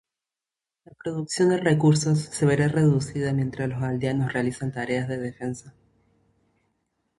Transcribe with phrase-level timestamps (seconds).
[0.83, 5.75] La producción de recursos se verá reducida mientras los aldeanos realizan tareas de defensa.